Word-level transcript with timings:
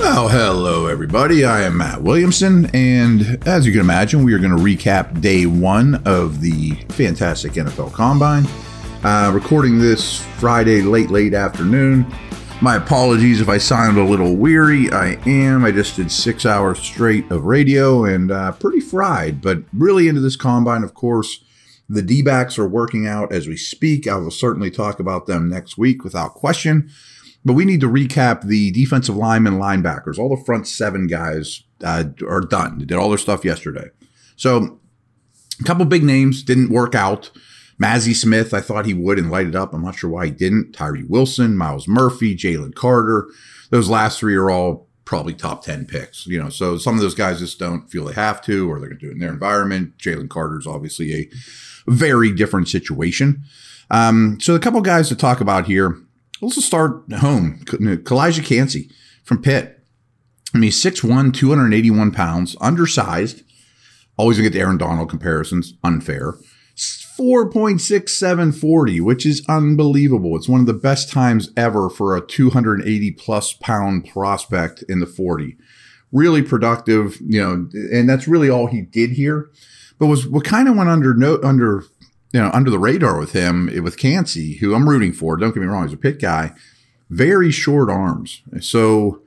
Well, 0.00 0.28
hello, 0.28 0.86
everybody. 0.86 1.44
I 1.44 1.60
am 1.60 1.76
Matt 1.76 2.00
Williamson, 2.00 2.70
and 2.74 3.38
as 3.46 3.66
you 3.66 3.70
can 3.70 3.82
imagine, 3.82 4.24
we 4.24 4.32
are 4.32 4.38
going 4.38 4.56
to 4.56 4.56
recap 4.56 5.20
day 5.20 5.44
one 5.44 5.96
of 6.06 6.40
the 6.40 6.70
fantastic 6.88 7.52
NFL 7.52 7.92
Combine. 7.92 8.46
Uh, 9.04 9.30
recording 9.32 9.78
this 9.78 10.24
Friday, 10.38 10.80
late, 10.80 11.10
late 11.10 11.34
afternoon. 11.34 12.06
My 12.62 12.76
apologies 12.76 13.42
if 13.42 13.50
I 13.50 13.58
sound 13.58 13.98
a 13.98 14.02
little 14.02 14.36
weary. 14.36 14.90
I 14.90 15.18
am. 15.28 15.66
I 15.66 15.70
just 15.70 15.96
did 15.96 16.10
six 16.10 16.46
hours 16.46 16.78
straight 16.78 17.30
of 17.30 17.44
radio 17.44 18.06
and 18.06 18.32
uh, 18.32 18.52
pretty 18.52 18.80
fried, 18.80 19.42
but 19.42 19.62
really 19.74 20.08
into 20.08 20.22
this 20.22 20.34
combine, 20.34 20.82
of 20.82 20.94
course. 20.94 21.44
The 21.90 22.02
D 22.02 22.22
backs 22.22 22.58
are 22.58 22.68
working 22.68 23.06
out 23.06 23.32
as 23.32 23.46
we 23.46 23.58
speak. 23.58 24.08
I 24.08 24.16
will 24.16 24.30
certainly 24.30 24.70
talk 24.70 24.98
about 24.98 25.26
them 25.26 25.50
next 25.50 25.76
week 25.76 26.04
without 26.04 26.34
question. 26.34 26.88
But 27.44 27.54
we 27.54 27.64
need 27.64 27.80
to 27.80 27.88
recap 27.88 28.42
the 28.42 28.70
defensive 28.70 29.16
linemen, 29.16 29.58
linebackers. 29.58 30.18
All 30.18 30.34
the 30.34 30.44
front 30.44 30.66
seven 30.66 31.06
guys 31.06 31.62
uh, 31.82 32.04
are 32.28 32.42
done. 32.42 32.78
They 32.78 32.84
did 32.84 32.98
all 32.98 33.08
their 33.08 33.18
stuff 33.18 33.44
yesterday. 33.44 33.88
So 34.36 34.78
a 35.60 35.64
couple 35.64 35.84
big 35.86 36.04
names 36.04 36.42
didn't 36.42 36.70
work 36.70 36.94
out. 36.94 37.30
Mazi 37.82 38.14
Smith, 38.14 38.52
I 38.52 38.60
thought 38.60 38.84
he 38.84 38.92
would 38.92 39.18
and 39.18 39.30
light 39.30 39.46
it 39.46 39.54
up. 39.54 39.72
I'm 39.72 39.82
not 39.82 39.94
sure 39.94 40.10
why 40.10 40.26
he 40.26 40.30
didn't. 40.30 40.72
Tyree 40.72 41.04
Wilson, 41.04 41.56
Myles 41.56 41.88
Murphy, 41.88 42.36
Jalen 42.36 42.74
Carter. 42.74 43.26
Those 43.70 43.88
last 43.88 44.18
three 44.18 44.36
are 44.36 44.50
all 44.50 44.86
probably 45.06 45.32
top 45.32 45.64
10 45.64 45.86
picks. 45.86 46.26
You 46.26 46.42
know, 46.42 46.50
so 46.50 46.76
some 46.76 46.94
of 46.94 47.00
those 47.00 47.14
guys 47.14 47.38
just 47.38 47.58
don't 47.58 47.90
feel 47.90 48.04
they 48.04 48.12
have 48.12 48.42
to 48.42 48.70
or 48.70 48.78
they're 48.78 48.90
going 48.90 48.98
to 48.98 49.06
do 49.06 49.10
it 49.10 49.14
in 49.14 49.18
their 49.18 49.32
environment. 49.32 49.96
Jalen 49.96 50.28
Carter's 50.28 50.66
obviously 50.66 51.12
a 51.14 51.30
very 51.86 52.32
different 52.32 52.68
situation. 52.68 53.42
Um, 53.90 54.38
so 54.40 54.54
a 54.54 54.60
couple 54.60 54.80
guys 54.82 55.08
to 55.08 55.16
talk 55.16 55.40
about 55.40 55.66
here. 55.66 55.98
Let's 56.42 56.64
start 56.64 57.04
home. 57.12 57.60
Calijah 57.64 58.44
Kancey 58.44 58.90
from 59.24 59.42
Pitt. 59.42 59.84
I 60.54 60.58
mean, 60.58 60.70
6'1, 60.70 61.34
281 61.34 62.12
pounds, 62.12 62.56
undersized. 62.60 63.42
Always 64.16 64.36
gonna 64.36 64.48
get 64.48 64.54
the 64.54 64.60
Aaron 64.60 64.78
Donald 64.78 65.10
comparisons. 65.10 65.74
Unfair. 65.84 66.34
4.6740, 67.20 69.00
which 69.02 69.26
is 69.26 69.44
unbelievable. 69.46 70.36
It's 70.36 70.48
one 70.48 70.60
of 70.60 70.66
the 70.66 70.72
best 70.72 71.10
times 71.10 71.50
ever 71.56 71.90
for 71.90 72.16
a 72.16 72.26
280 72.26 73.10
plus 73.12 73.52
pound 73.52 74.08
prospect 74.08 74.82
in 74.88 75.00
the 75.00 75.06
40. 75.06 75.58
Really 76.12 76.40
productive, 76.42 77.18
you 77.20 77.40
know, 77.40 77.68
and 77.92 78.08
that's 78.08 78.26
really 78.26 78.48
all 78.48 78.66
he 78.66 78.80
did 78.80 79.10
here. 79.10 79.50
But 79.98 80.06
was 80.06 80.26
what 80.26 80.44
kind 80.44 80.66
of 80.68 80.76
went 80.76 80.88
under 80.88 81.12
no 81.12 81.38
under 81.42 81.84
you 82.32 82.40
know 82.40 82.50
under 82.52 82.70
the 82.70 82.78
radar 82.78 83.18
with 83.18 83.32
him 83.32 83.70
with 83.82 83.98
Kancey, 83.98 84.56
who 84.56 84.74
I'm 84.74 84.88
rooting 84.88 85.12
for. 85.12 85.36
Don't 85.36 85.52
get 85.52 85.60
me 85.60 85.66
wrong, 85.66 85.84
he's 85.84 85.94
a 85.94 85.98
Pitt 85.98 86.20
guy. 86.20 86.52
Very 87.08 87.50
short 87.50 87.90
arms, 87.90 88.42
so 88.60 89.22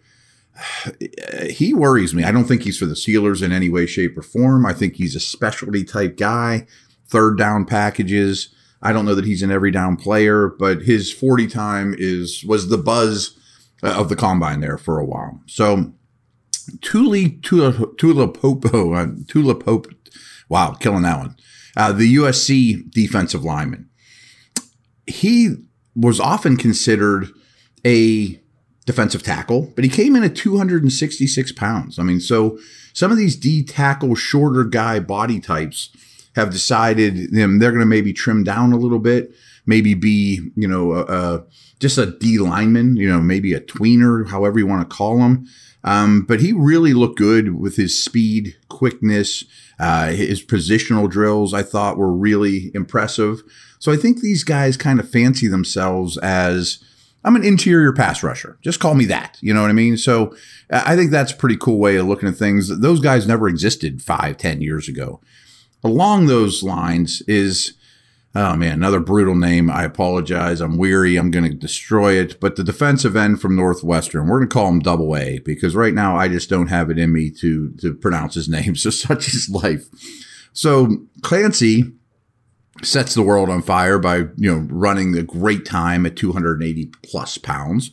he 1.49 1.73
worries 1.73 2.13
me. 2.13 2.23
I 2.23 2.31
don't 2.31 2.45
think 2.45 2.63
he's 2.63 2.77
for 2.77 2.85
the 2.85 2.93
Steelers 2.93 3.43
in 3.43 3.51
any 3.51 3.69
way, 3.69 3.85
shape, 3.85 4.17
or 4.17 4.21
form. 4.21 4.65
I 4.65 4.73
think 4.73 4.95
he's 4.95 5.15
a 5.15 5.19
specialty 5.19 5.83
type 5.83 6.17
guy 6.17 6.65
third 7.07 7.37
down 7.37 7.65
packages. 7.65 8.49
I 8.81 8.91
don't 8.91 9.05
know 9.05 9.15
that 9.15 9.25
he's 9.25 9.43
an 9.43 9.51
every 9.51 9.71
down 9.71 9.95
player, 9.95 10.47
but 10.47 10.81
his 10.81 11.11
40 11.13 11.47
time 11.47 11.95
is 11.97 12.43
was 12.43 12.69
the 12.69 12.77
buzz 12.77 13.37
uh, 13.83 13.95
of 13.97 14.09
the 14.09 14.15
combine 14.15 14.59
there 14.59 14.77
for 14.77 14.99
a 14.99 15.05
while. 15.05 15.41
So 15.45 15.93
Tuli 16.81 17.29
Tula 17.29 17.87
Tula 17.97 18.27
Popo 18.27 18.93
uh, 18.93 19.07
Tula 19.27 19.55
Pope, 19.55 19.87
wow, 20.49 20.71
killing 20.71 21.03
that 21.03 21.19
one. 21.19 21.35
Uh, 21.75 21.91
the 21.91 22.15
USC 22.15 22.91
defensive 22.91 23.43
lineman. 23.43 23.89
He 25.07 25.55
was 25.95 26.19
often 26.19 26.55
considered 26.57 27.29
a 27.85 28.39
defensive 28.85 29.23
tackle, 29.23 29.71
but 29.75 29.83
he 29.83 29.89
came 29.89 30.15
in 30.15 30.23
at 30.23 30.35
266 30.35 31.51
pounds. 31.53 31.99
I 31.99 32.03
mean, 32.03 32.19
so 32.19 32.59
some 32.93 33.11
of 33.11 33.17
these 33.17 33.35
D 33.35 33.63
tackle 33.63 34.15
shorter 34.15 34.63
guy 34.63 34.99
body 34.99 35.39
types 35.39 35.89
have 36.35 36.51
decided 36.51 37.31
know, 37.31 37.59
they're 37.59 37.71
going 37.71 37.79
to 37.79 37.85
maybe 37.85 38.13
trim 38.13 38.43
down 38.43 38.73
a 38.73 38.77
little 38.77 38.99
bit, 38.99 39.33
maybe 39.65 39.93
be, 39.93 40.51
you 40.55 40.67
know, 40.67 40.91
uh, 40.91 41.43
just 41.79 41.97
a 41.97 42.07
D 42.07 42.39
lineman, 42.39 42.95
you 42.95 43.09
know, 43.09 43.21
maybe 43.21 43.53
a 43.53 43.59
tweener, 43.59 44.29
however 44.29 44.59
you 44.59 44.67
want 44.67 44.87
to 44.87 44.95
call 44.95 45.19
him. 45.19 45.47
Um, 45.83 46.21
but 46.21 46.39
he 46.39 46.53
really 46.53 46.93
looked 46.93 47.17
good 47.17 47.59
with 47.59 47.75
his 47.75 48.01
speed, 48.01 48.55
quickness, 48.69 49.43
uh, 49.79 50.07
his 50.07 50.43
positional 50.43 51.09
drills. 51.09 51.53
I 51.53 51.61
thought 51.61 51.97
were 51.97 52.13
really 52.13 52.71
impressive. 52.73 53.41
So 53.79 53.91
I 53.91 53.97
think 53.97 54.21
these 54.21 54.45
guys 54.45 54.77
kind 54.77 54.99
of 54.99 55.09
fancy 55.09 55.47
themselves 55.47 56.17
as 56.19 56.81
I'm 57.25 57.35
an 57.35 57.43
interior 57.43 57.91
pass 57.91 58.23
rusher. 58.23 58.57
Just 58.61 58.79
call 58.79 58.95
me 58.95 59.05
that. 59.05 59.37
You 59.41 59.53
know 59.53 59.61
what 59.61 59.69
I 59.69 59.73
mean? 59.73 59.97
So 59.97 60.35
I 60.69 60.95
think 60.95 61.11
that's 61.11 61.33
a 61.33 61.37
pretty 61.37 61.57
cool 61.57 61.79
way 61.79 61.97
of 61.97 62.07
looking 62.07 62.29
at 62.29 62.35
things. 62.35 62.69
Those 62.79 63.01
guys 63.01 63.27
never 63.27 63.49
existed 63.49 64.01
five, 64.01 64.37
ten 64.37 64.61
years 64.61 64.87
ago 64.87 65.19
along 65.83 66.27
those 66.27 66.63
lines 66.63 67.21
is 67.27 67.73
oh 68.35 68.55
man, 68.55 68.73
another 68.73 68.99
brutal 68.99 69.35
name. 69.35 69.69
I 69.69 69.83
apologize. 69.83 70.61
I'm 70.61 70.77
weary. 70.77 71.17
I'm 71.17 71.31
going 71.31 71.49
to 71.49 71.55
destroy 71.55 72.13
it. 72.13 72.39
But 72.39 72.55
the 72.55 72.63
defensive 72.63 73.15
end 73.15 73.41
from 73.41 73.55
Northwestern, 73.55 74.27
we're 74.27 74.39
going 74.39 74.49
to 74.49 74.53
call 74.53 74.69
him 74.69 74.79
Double 74.79 75.15
A 75.15 75.39
because 75.39 75.75
right 75.75 75.93
now 75.93 76.15
I 76.17 76.27
just 76.27 76.49
don't 76.49 76.67
have 76.67 76.89
it 76.89 76.97
in 76.97 77.11
me 77.13 77.29
to 77.41 77.71
to 77.81 77.93
pronounce 77.93 78.35
his 78.35 78.49
name. 78.49 78.75
So 78.75 78.89
such 78.89 79.27
is 79.29 79.49
life. 79.49 79.85
So 80.53 81.05
Clancy 81.21 81.91
sets 82.81 83.13
the 83.13 83.21
world 83.21 83.49
on 83.49 83.61
fire 83.61 83.99
by 83.99 84.17
you 84.17 84.51
know 84.51 84.67
running 84.69 85.11
the 85.11 85.23
great 85.23 85.65
time 85.65 86.05
at 86.05 86.15
280 86.15 86.91
plus 87.03 87.37
pounds. 87.37 87.91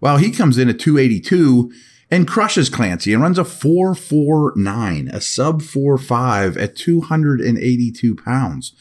While 0.00 0.18
he 0.18 0.30
comes 0.30 0.58
in 0.58 0.68
at 0.68 0.78
282 0.78 1.72
and 2.10 2.26
crushes 2.26 2.68
Clancy 2.68 3.12
and 3.12 3.22
runs 3.22 3.38
a 3.38 3.44
449, 3.44 5.08
a 5.08 5.20
sub 5.20 5.62
45 5.62 6.56
at 6.56 6.76
282 6.76 8.14
pounds. 8.16 8.72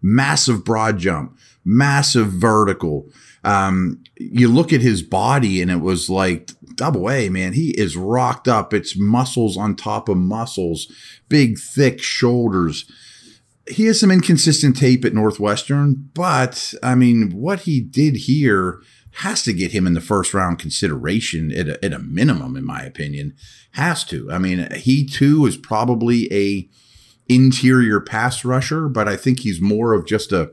Massive 0.00 0.64
broad 0.64 0.98
jump, 0.98 1.38
massive 1.64 2.28
vertical. 2.28 3.08
Um, 3.44 4.02
you 4.16 4.48
look 4.48 4.72
at 4.72 4.80
his 4.80 5.02
body 5.02 5.60
and 5.60 5.70
it 5.70 5.80
was 5.80 6.08
like 6.08 6.50
double 6.74 7.10
A, 7.10 7.28
man. 7.28 7.52
He 7.52 7.70
is 7.70 7.96
rocked 7.96 8.48
up. 8.48 8.72
It's 8.72 8.96
muscles 8.96 9.56
on 9.56 9.76
top 9.76 10.08
of 10.08 10.16
muscles, 10.16 10.90
big, 11.28 11.58
thick 11.58 12.00
shoulders. 12.00 12.90
He 13.68 13.84
has 13.86 14.00
some 14.00 14.10
inconsistent 14.10 14.76
tape 14.76 15.04
at 15.04 15.14
Northwestern, 15.14 16.10
but 16.14 16.74
I 16.82 16.94
mean, 16.94 17.30
what 17.30 17.60
he 17.60 17.80
did 17.80 18.16
here 18.16 18.80
has 19.16 19.42
to 19.42 19.52
get 19.52 19.72
him 19.72 19.86
in 19.86 19.94
the 19.94 20.00
first 20.00 20.32
round 20.32 20.58
consideration 20.58 21.52
at 21.52 21.68
a, 21.68 21.84
at 21.84 21.92
a 21.92 21.98
minimum, 21.98 22.56
in 22.56 22.64
my 22.64 22.82
opinion. 22.82 23.34
Has 23.72 24.04
to. 24.04 24.30
I 24.30 24.38
mean, 24.38 24.68
he 24.74 25.06
too 25.06 25.46
is 25.46 25.56
probably 25.56 26.32
a 26.32 26.68
interior 27.28 28.00
pass 28.00 28.44
rusher, 28.44 28.88
but 28.88 29.08
I 29.08 29.16
think 29.16 29.40
he's 29.40 29.60
more 29.60 29.94
of 29.94 30.06
just 30.06 30.32
a 30.32 30.52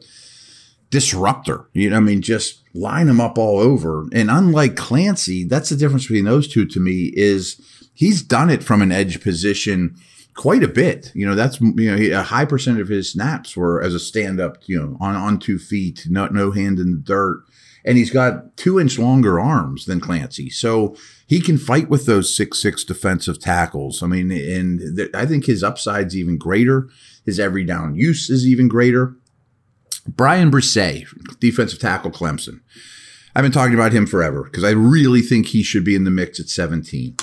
disruptor. 0.90 1.70
You 1.74 1.90
know, 1.90 1.98
I 1.98 2.02
mean, 2.02 2.22
just 2.22 2.64
line 2.74 3.08
him 3.08 3.22
up 3.22 3.38
all 3.38 3.60
over. 3.60 4.08
And 4.14 4.30
unlike 4.30 4.76
Clancy, 4.76 5.44
that's 5.44 5.70
the 5.70 5.76
difference 5.76 6.04
between 6.04 6.26
those 6.26 6.48
two 6.48 6.66
to 6.66 6.80
me 6.80 7.12
is 7.16 7.62
he's 7.94 8.22
done 8.22 8.50
it 8.50 8.64
from 8.64 8.82
an 8.82 8.92
edge 8.92 9.22
position 9.22 9.96
quite 10.36 10.64
a 10.64 10.70
bit. 10.70 11.12
You 11.14 11.26
know, 11.26 11.36
that's 11.36 11.60
you 11.62 11.96
know 11.96 12.20
a 12.20 12.24
high 12.24 12.46
percent 12.46 12.80
of 12.80 12.88
his 12.88 13.12
snaps 13.12 13.56
were 13.56 13.82
as 13.82 13.94
a 13.94 14.00
stand 14.00 14.40
up. 14.40 14.58
You 14.68 14.80
know, 14.80 14.98
on 15.00 15.16
on 15.16 15.40
two 15.40 15.60
feet, 15.60 16.06
no 16.10 16.28
no 16.28 16.52
hand 16.52 16.80
in 16.80 16.92
the 16.92 17.02
dirt 17.02 17.44
and 17.86 17.98
he's 17.98 18.12
got 18.12 18.56
two 18.58 18.80
inch 18.80 19.00
longer 19.00 19.40
arms 19.40 19.86
than 19.86 20.00
Clancy. 20.00 20.50
So 20.50 20.96
he 21.28 21.40
can 21.40 21.58
fight 21.58 21.90
with 21.90 22.06
those 22.06 22.36
six 22.36 22.60
six 22.60 22.84
defensive 22.84 23.40
tackles. 23.40 24.04
I 24.04 24.08
mean, 24.08 24.32
and 24.32 24.98
th- 24.98 25.12
I 25.14 25.26
think 25.26 25.46
his 25.46 25.64
upside's 25.64 26.16
even 26.16 26.38
greater. 26.38 26.90
His 27.26 27.40
every 27.40 27.64
down 27.64 27.96
use 27.96 28.30
is 28.30 28.46
even 28.46 28.68
greater. 28.68 29.16
Bryan 30.08 30.50
Bresee, 30.50 31.06
defensive 31.40 31.80
tackle 31.80 32.12
Clemson. 32.12 32.62
I've 33.36 33.44
been 33.44 33.52
talking 33.52 33.76
about 33.76 33.94
him 33.94 34.08
forever 34.08 34.44
because 34.44 34.64
I 34.64 34.72
really 34.72 35.22
think 35.22 35.48
he 35.48 35.62
should 35.62 35.84
be 35.84 35.96
in 35.96 36.04
the 36.04 36.12
mix 36.12 36.40
at 36.40 36.50
17. 36.50 37.16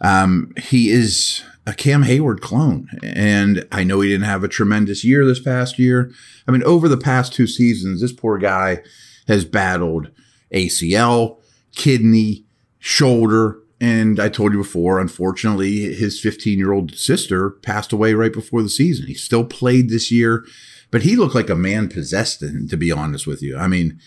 Um, 0.00 0.52
he 0.56 0.90
is 0.90 1.42
a 1.66 1.74
Cam 1.74 2.04
Heyward 2.04 2.40
clone. 2.40 2.88
And 3.02 3.66
I 3.70 3.84
know 3.84 4.00
he 4.00 4.10
didn't 4.10 4.26
have 4.26 4.44
a 4.44 4.48
tremendous 4.48 5.04
year 5.04 5.24
this 5.24 5.40
past 5.40 5.78
year. 5.78 6.12
I 6.46 6.50
mean, 6.50 6.62
over 6.64 6.88
the 6.88 6.96
past 6.96 7.32
two 7.32 7.46
seasons, 7.46 8.00
this 8.00 8.12
poor 8.12 8.38
guy 8.38 8.82
has 9.28 9.44
battled 9.44 10.10
ACL, 10.52 11.38
kidney, 11.74 12.44
shoulder. 12.78 13.58
And 13.80 14.20
I 14.20 14.28
told 14.28 14.52
you 14.52 14.58
before, 14.58 15.00
unfortunately, 15.00 15.94
his 15.94 16.20
15 16.20 16.58
year 16.58 16.72
old 16.72 16.94
sister 16.94 17.50
passed 17.50 17.92
away 17.92 18.14
right 18.14 18.32
before 18.32 18.62
the 18.62 18.68
season. 18.68 19.06
He 19.06 19.14
still 19.14 19.44
played 19.44 19.88
this 19.88 20.10
year, 20.10 20.44
but 20.90 21.02
he 21.02 21.16
looked 21.16 21.34
like 21.34 21.50
a 21.50 21.56
man 21.56 21.88
possessed, 21.88 22.40
to 22.40 22.76
be 22.76 22.92
honest 22.92 23.26
with 23.26 23.42
you. 23.42 23.56
I 23.56 23.66
mean, 23.66 23.98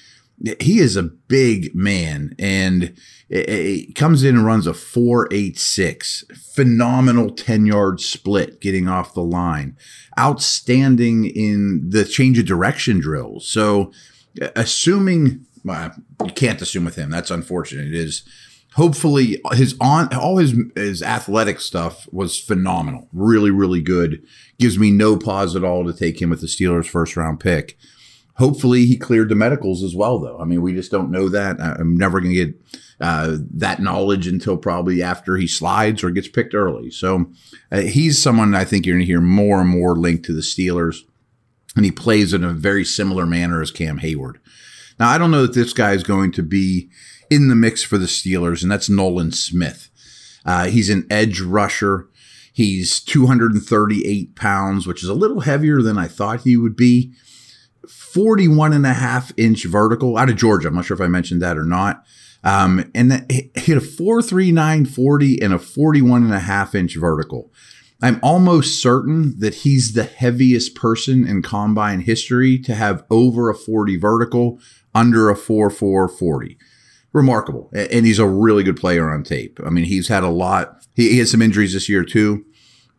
he 0.59 0.79
is 0.79 0.95
a 0.95 1.03
big 1.03 1.73
man 1.73 2.35
and 2.37 2.95
it, 3.29 3.95
comes 3.95 4.23
in 4.23 4.35
and 4.35 4.45
runs 4.45 4.67
a 4.67 4.73
486 4.73 6.25
phenomenal 6.53 7.31
10 7.31 7.65
yard 7.65 8.01
split 8.01 8.59
getting 8.59 8.87
off 8.87 9.13
the 9.13 9.23
line 9.23 9.77
outstanding 10.19 11.25
in 11.25 11.89
the 11.89 12.03
change 12.03 12.37
of 12.37 12.45
direction 12.45 12.99
drills 12.99 13.47
so 13.47 13.91
assuming 14.55 15.45
well, 15.63 15.91
you 16.23 16.31
can't 16.31 16.61
assume 16.61 16.85
with 16.85 16.95
him. 16.95 17.09
That's 17.09 17.31
unfortunate. 17.31 17.87
It 17.87 17.95
is 17.95 18.23
hopefully 18.73 19.41
his 19.53 19.75
on 19.81 20.13
all 20.13 20.37
his 20.37 20.53
his 20.75 21.01
athletic 21.01 21.59
stuff 21.59 22.07
was 22.11 22.39
phenomenal. 22.39 23.09
Really 23.11 23.51
really 23.51 23.81
good. 23.81 24.23
Gives 24.59 24.77
me 24.77 24.91
no 24.91 25.17
pause 25.17 25.55
at 25.55 25.63
all 25.63 25.85
to 25.85 25.93
take 25.93 26.21
him 26.21 26.29
with 26.29 26.41
the 26.41 26.47
steelers 26.47 26.85
first 26.85 27.17
round 27.17 27.39
pick. 27.39 27.77
Hopefully 28.37 28.85
he 28.85 28.97
cleared 28.97 29.29
the 29.29 29.35
medicals 29.35 29.83
as 29.83 29.95
well 29.95 30.19
though. 30.19 30.39
I 30.39 30.45
mean 30.45 30.61
we 30.61 30.73
just 30.73 30.91
don't 30.91 31.11
know 31.11 31.29
that. 31.29 31.59
I'm 31.59 31.97
never 31.97 32.21
going 32.21 32.33
to 32.33 32.45
get 32.45 32.61
uh, 33.01 33.37
that 33.53 33.81
knowledge 33.81 34.25
until 34.25 34.55
probably 34.55 35.01
after 35.01 35.35
he 35.35 35.47
slides 35.47 36.01
or 36.01 36.11
gets 36.11 36.29
picked 36.29 36.53
early. 36.53 36.89
So 36.89 37.29
uh, 37.71 37.81
he's 37.81 38.21
someone 38.21 38.55
i 38.55 38.63
think 38.63 38.85
you're 38.85 38.95
going 38.95 39.05
to 39.05 39.11
hear 39.11 39.21
more 39.21 39.61
and 39.61 39.69
more 39.69 39.95
linked 39.95 40.25
to 40.25 40.33
the 40.33 40.41
steelers 40.41 40.99
and 41.75 41.85
he 41.85 41.91
plays 41.91 42.33
in 42.33 42.43
a 42.43 42.53
very 42.53 42.85
similar 42.85 43.25
manner 43.25 43.61
as 43.61 43.71
cam 43.71 43.99
Heyward. 43.99 44.35
now 44.99 45.09
i 45.09 45.17
don't 45.17 45.31
know 45.31 45.43
that 45.43 45.53
this 45.53 45.73
guy 45.73 45.93
is 45.93 46.03
going 46.03 46.31
to 46.33 46.43
be 46.43 46.89
in 47.29 47.47
the 47.47 47.55
mix 47.55 47.83
for 47.83 47.97
the 47.97 48.05
Steelers, 48.05 48.61
and 48.61 48.71
that's 48.71 48.89
Nolan 48.89 49.31
Smith. 49.31 49.89
Uh, 50.45 50.65
he's 50.65 50.89
an 50.89 51.07
edge 51.09 51.41
rusher. 51.41 52.07
He's 52.53 52.99
238 53.01 54.35
pounds, 54.35 54.87
which 54.87 55.03
is 55.03 55.09
a 55.09 55.13
little 55.13 55.41
heavier 55.41 55.81
than 55.81 55.97
I 55.97 56.07
thought 56.07 56.41
he 56.41 56.55
would 56.55 56.75
be. 56.75 57.13
41 57.87 58.73
and 58.73 58.85
a 58.85 58.93
half 58.93 59.31
inch 59.37 59.65
vertical 59.65 60.17
out 60.17 60.29
of 60.29 60.37
Georgia. 60.37 60.69
I'm 60.69 60.75
not 60.75 60.85
sure 60.85 60.95
if 60.95 61.01
I 61.01 61.07
mentioned 61.07 61.41
that 61.41 61.57
or 61.57 61.65
not. 61.65 62.03
Um, 62.43 62.89
and 62.93 63.11
that 63.11 63.29
he 63.31 63.51
hit 63.55 63.77
a 63.77 63.81
43940 63.81 65.41
and 65.41 65.53
a 65.53 65.59
41 65.59 66.23
and 66.23 66.33
a 66.33 66.39
half 66.39 66.75
inch 66.75 66.95
vertical. 66.95 67.51
I'm 68.01 68.19
almost 68.21 68.81
certain 68.81 69.39
that 69.39 69.55
he's 69.55 69.93
the 69.93 70.03
heaviest 70.03 70.75
person 70.75 71.27
in 71.27 71.41
combine 71.41 72.01
history 72.01 72.59
to 72.59 72.75
have 72.75 73.05
over 73.09 73.49
a 73.49 73.55
40 73.55 73.97
vertical, 73.97 74.59
under 74.93 75.29
a 75.29 75.35
4440 75.35 76.57
remarkable. 77.13 77.69
And 77.73 78.05
he's 78.05 78.19
a 78.19 78.27
really 78.27 78.63
good 78.63 78.77
player 78.77 79.09
on 79.09 79.23
tape. 79.23 79.59
I 79.65 79.69
mean, 79.69 79.85
he's 79.85 80.07
had 80.07 80.23
a 80.23 80.29
lot. 80.29 80.85
He, 80.95 81.17
has 81.19 81.31
some 81.31 81.41
injuries 81.41 81.73
this 81.73 81.89
year 81.89 82.03
too, 82.03 82.45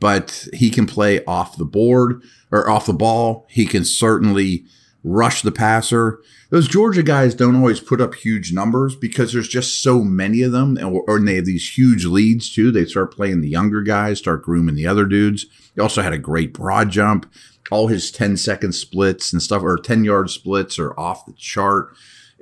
but 0.00 0.48
he 0.52 0.70
can 0.70 0.86
play 0.86 1.24
off 1.24 1.56
the 1.56 1.64
board 1.64 2.22
or 2.50 2.68
off 2.68 2.86
the 2.86 2.92
ball. 2.92 3.46
He 3.50 3.66
can 3.66 3.84
certainly 3.84 4.64
rush 5.06 5.42
the 5.42 5.52
passer. 5.52 6.20
Those 6.50 6.66
Georgia 6.66 7.02
guys 7.02 7.34
don't 7.34 7.56
always 7.56 7.78
put 7.80 8.00
up 8.00 8.14
huge 8.14 8.52
numbers 8.52 8.96
because 8.96 9.32
there's 9.32 9.48
just 9.48 9.80
so 9.80 10.02
many 10.02 10.42
of 10.42 10.50
them, 10.52 10.76
or, 10.78 11.02
or 11.06 11.20
they 11.20 11.36
have 11.36 11.46
these 11.46 11.78
huge 11.78 12.04
leads 12.04 12.52
too. 12.52 12.72
They 12.72 12.84
start 12.84 13.14
playing 13.14 13.40
the 13.40 13.48
younger 13.48 13.82
guys, 13.82 14.18
start 14.18 14.42
grooming 14.42 14.74
the 14.74 14.86
other 14.86 15.06
dudes. 15.06 15.46
He 15.74 15.80
also 15.80 16.02
had 16.02 16.12
a 16.12 16.18
great 16.18 16.52
broad 16.52 16.90
jump. 16.90 17.32
All 17.70 17.88
his 17.88 18.10
10 18.10 18.36
second 18.36 18.72
splits 18.72 19.32
and 19.32 19.40
stuff, 19.40 19.62
or 19.62 19.76
10 19.76 20.04
yard 20.04 20.30
splits, 20.30 20.78
are 20.78 20.98
off 20.98 21.24
the 21.24 21.32
chart 21.32 21.94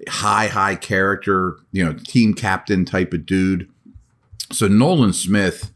high, 0.09 0.49
high 0.49 0.77
character, 0.77 1.59
you 1.73 1.85
know, 1.85 1.93
team 1.93 2.35
captain 2.35 2.85
type 2.85 3.13
of 3.13 3.27
dude. 3.27 3.69
So 4.53 4.69
Nolan 4.69 5.13
Smith, 5.13 5.71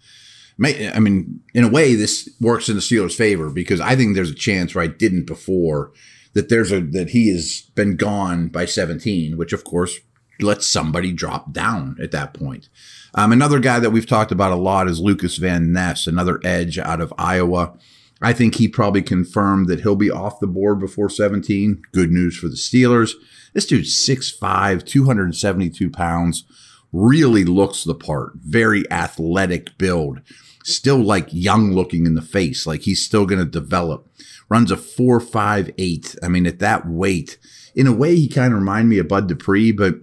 I 0.63 0.99
mean, 0.99 1.41
in 1.55 1.65
a 1.65 1.69
way, 1.69 1.95
this 1.95 2.29
works 2.41 2.69
in 2.69 2.75
the 2.75 2.83
Steelers' 2.83 3.15
favor 3.15 3.49
because 3.49 3.81
I 3.81 3.95
think 3.95 4.15
there's 4.15 4.31
a 4.31 4.35
chance 4.35 4.75
where 4.75 4.85
I 4.85 4.89
didn't 4.89 5.27
before 5.27 5.93
that 6.39 6.49
there's 6.49 6.71
a 6.71 6.81
that 6.81 7.11
he 7.11 7.31
has 7.31 7.63
been 7.75 7.97
gone 7.97 8.47
by 8.47 8.65
17, 8.65 9.37
which 9.37 9.53
of 9.53 9.65
course 9.65 9.99
lets 10.39 10.69
somebody 10.69 11.13
drop 11.13 11.53
down 11.53 11.97
at 12.01 12.13
that 12.13 12.33
point. 12.33 12.69
Um, 13.17 13.33
another 13.33 13.59
guy 13.59 13.81
that 13.81 13.91
we've 13.91 14.07
talked 14.07 14.31
about 14.31 14.53
a 14.53 14.57
lot 14.57 14.87
is 14.87 15.01
Lucas 15.01 15.37
Van 15.39 15.73
Ness, 15.73 16.07
another 16.07 16.39
edge 16.45 16.79
out 16.79 17.01
of 17.01 17.13
Iowa. 17.19 17.77
I 18.23 18.33
think 18.33 18.55
he 18.55 18.69
probably 18.69 19.03
confirmed 19.03 19.67
that 19.67 19.81
he'll 19.81 19.97
be 19.97 20.13
off 20.13 20.39
the 20.39 20.47
board 20.47 20.79
before 20.79 21.11
17. 21.11 21.83
Good 21.93 22.13
news 22.13 22.37
for 22.37 22.47
the 22.47 22.55
Steelers. 22.55 23.15
This 23.53 23.67
dude's 23.67 23.93
6'5, 23.97 24.87
272 24.87 25.91
pounds, 25.91 26.45
really 26.93 27.45
looks 27.45 27.83
the 27.83 27.97
part. 27.97 28.35
Very 28.37 28.89
athletic 28.93 29.77
build. 29.77 30.21
Still 30.69 30.99
like 30.99 31.29
young 31.31 31.73
looking 31.73 32.07
in 32.07 32.15
the 32.15 32.23
face, 32.23 32.67
like 32.67 32.83
he's 32.83 33.03
still 33.03 33.27
going 33.27 33.39
to 33.39 33.45
develop. 33.45 34.09
Runs 34.49 34.71
a 34.71 34.77
4'5'8. 34.77 36.19
I 36.23 36.29
mean, 36.29 36.47
at 36.47 36.59
that 36.59 36.87
weight, 36.87 37.39
in 37.75 37.87
a 37.87 37.93
way, 37.93 38.17
he 38.17 38.29
kind 38.29 38.53
of 38.53 38.59
reminded 38.59 38.89
me 38.89 38.99
of 38.99 39.09
Bud 39.09 39.29
Dupree, 39.29 39.73
but 39.73 39.97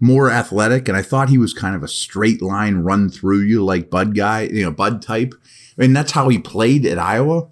more 0.00 0.30
athletic. 0.30 0.88
And 0.88 0.96
I 0.96 1.02
thought 1.02 1.28
he 1.28 1.38
was 1.38 1.54
kind 1.54 1.76
of 1.76 1.82
a 1.82 1.88
straight 1.88 2.42
line 2.42 2.78
run 2.78 3.08
through 3.08 3.40
you 3.40 3.64
like 3.64 3.90
Bud 3.90 4.14
guy, 4.14 4.42
you 4.42 4.64
know, 4.64 4.72
Bud 4.72 5.02
type. 5.02 5.34
I 5.78 5.82
mean, 5.82 5.92
that's 5.92 6.12
how 6.12 6.28
he 6.28 6.38
played 6.38 6.84
at 6.84 6.98
Iowa. 6.98 7.48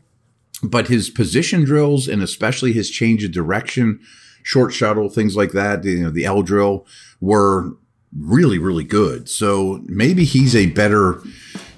But 0.63 0.89
his 0.89 1.09
position 1.09 1.65
drills 1.65 2.07
and 2.07 2.23
especially 2.23 2.73
his 2.73 2.91
change 2.91 3.25
of 3.25 3.33
direction 3.33 4.01
short 4.43 4.73
shuttle, 4.73 5.09
things 5.09 5.37
like 5.37 5.53
that, 5.53 5.85
you 5.85 6.03
know, 6.03 6.11
the 6.11 6.25
L 6.25 6.43
drill 6.43 6.87
were 7.21 7.77
really, 8.17 8.59
really 8.59 8.85
good. 8.85 9.29
So 9.29 9.81
maybe 9.87 10.25
he's 10.25 10.57
a 10.57 10.67
better 10.67 11.23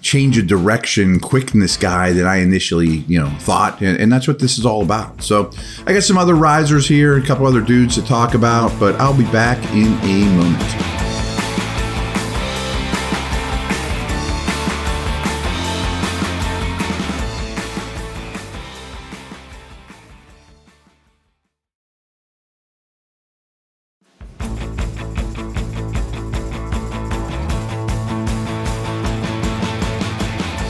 change 0.03 0.37
of 0.37 0.49
direction, 0.49 1.21
quickness 1.21 1.77
guy 1.77 2.13
than 2.13 2.27
I 2.27 2.37
initially, 2.37 3.05
you 3.09 3.21
know, 3.21 3.31
thought. 3.39 3.81
And, 3.81 3.99
and, 3.99 4.13
that's 4.13 4.29
what 4.29 4.41
this 4.41 4.59
is 4.59 4.67
all 4.67 4.83
about. 4.83 5.23
So 5.23 5.51
I 5.87 5.95
got 5.95 6.03
some 6.03 6.19
other 6.19 6.35
risers 6.35 6.87
here, 6.87 7.17
a 7.17 7.23
couple 7.23 7.47
other 7.47 7.63
dudes 7.63 7.95
to 7.95 8.03
talk 8.03 8.35
about, 8.35 8.79
but 8.79 8.97
I'll 8.97 9.17
be 9.17 9.31
back 9.31 9.59
in 9.73 9.95
a 10.03 10.25
moment. 10.37 10.92